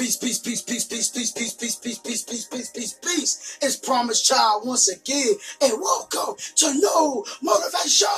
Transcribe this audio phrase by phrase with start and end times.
[0.00, 3.58] peace, peace, peace, peace, peace, peace, peace, peace, peace, peace, peace, peace, peace, peace.
[3.60, 5.34] It's Promise Child once again.
[5.60, 8.08] And welcome to Noon Motivation.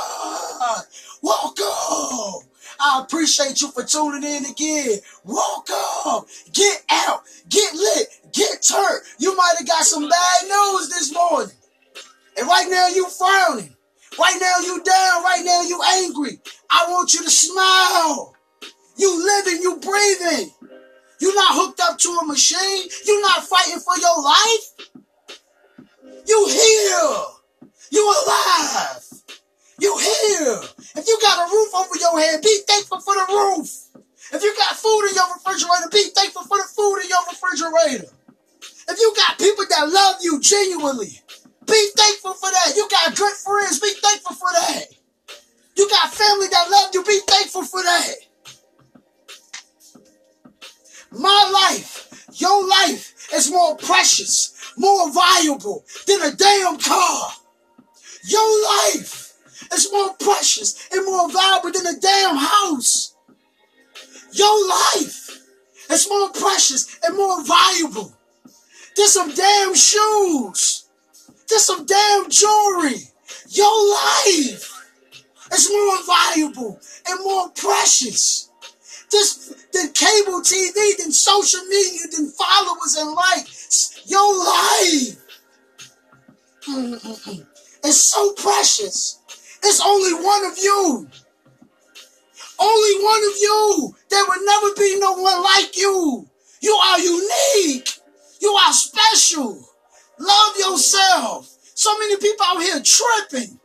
[1.23, 2.49] Welcome.
[2.79, 5.01] I appreciate you for tuning in again.
[5.25, 6.29] Welcome.
[6.53, 7.23] Get out.
[7.49, 8.07] Get lit.
[8.33, 9.03] Get turned.
[9.19, 11.57] You might have got some bad news this morning.
[12.39, 13.75] And right now you frowning.
[14.21, 15.25] Right now you down.
[15.25, 16.39] Right now you angry.
[16.71, 18.37] I want you to smile.
[18.97, 20.53] You living, you breathing.
[21.23, 22.91] You're not hooked up to a machine.
[23.07, 24.67] You're not fighting for your life.
[26.27, 27.15] You here.
[27.95, 29.07] You alive.
[29.79, 30.59] You here.
[30.99, 33.71] If you got a roof over your head, be thankful for the roof.
[34.35, 38.11] If you got food in your refrigerator, be thankful for the food in your refrigerator.
[38.91, 41.23] If you got people that love you genuinely,
[41.71, 42.75] be thankful for that.
[42.75, 44.87] You got good friends, be thankful for that.
[45.77, 48.15] You got family that love you, be thankful for that.
[51.19, 57.33] My life, your life is more precious, more valuable than a damn car.
[58.25, 59.35] Your life
[59.73, 63.15] is more precious and more valuable than a damn house.
[64.33, 65.39] Your life
[65.91, 68.15] is more precious and more valuable
[68.97, 70.87] than some damn shoes.
[71.49, 73.11] Than some damn jewelry.
[73.49, 74.73] Your life
[75.53, 78.49] is more valuable and more precious
[79.13, 84.03] this than cable TV, than social media, than followers and likes.
[84.07, 85.19] Your life
[87.85, 89.21] is so precious.
[89.63, 91.09] It's only one of you.
[92.59, 93.97] Only one of you.
[94.11, 96.29] There will never be no one like you.
[96.61, 97.89] You are unique.
[98.41, 99.65] You are special.
[100.19, 101.57] Love yourself.
[101.75, 103.59] So many people out here tripping,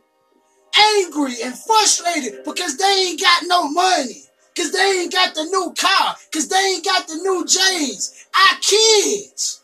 [0.95, 4.26] angry, and frustrated because they ain't got no money.
[4.57, 6.15] Because they ain't got the new car.
[6.31, 8.25] Because they ain't got the new J's.
[8.33, 9.61] Our kids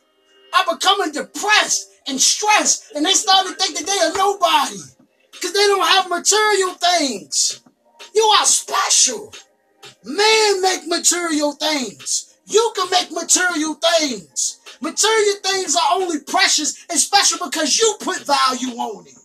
[0.54, 2.92] are becoming depressed and stressed.
[2.96, 4.78] And they start to think that they are nobody.
[5.31, 7.64] Because they don't have material things.
[8.14, 9.34] You are special.
[10.04, 12.36] Man make material things.
[12.46, 14.60] You can make material things.
[14.80, 19.23] Material things are only precious and special because you put value on it.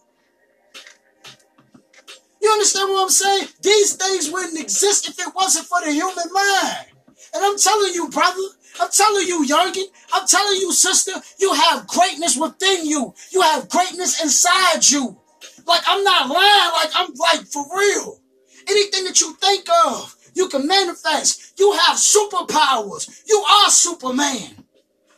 [2.49, 3.49] You understand what I'm saying?
[3.61, 6.87] These things wouldn't exist if it wasn't for the human mind.
[7.35, 8.41] And I'm telling you, brother,
[8.81, 13.13] I'm telling you, youngin, I'm telling you, sister, you have greatness within you.
[13.33, 15.21] You have greatness inside you.
[15.67, 18.19] Like I'm not lying, like I'm like for real.
[18.67, 21.53] Anything that you think of, you can manifest.
[21.59, 23.25] You have superpowers.
[23.29, 24.65] You are Superman.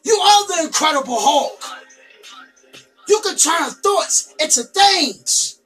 [0.02, 1.62] You are the Incredible Hulk.
[3.06, 5.59] You can turn thoughts into things.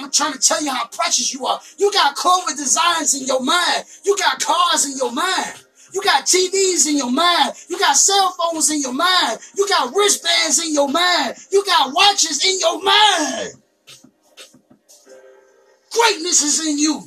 [0.00, 1.60] I'm trying to tell you how precious you are.
[1.78, 3.84] You got Clover designs in your mind.
[4.04, 5.64] You got cars in your mind.
[5.92, 7.52] You got TVs in your mind.
[7.68, 9.38] You got cell phones in your mind.
[9.56, 11.36] You got wristbands in your mind.
[11.52, 13.52] You got watches in your mind.
[15.92, 17.02] Greatness is in you.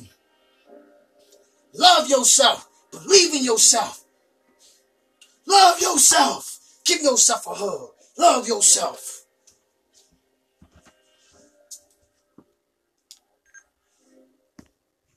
[1.74, 2.68] Love yourself.
[2.90, 4.02] Believe in yourself.
[5.46, 6.58] Love yourself.
[6.84, 7.90] Give yourself a hug.
[8.16, 9.24] Love yourself.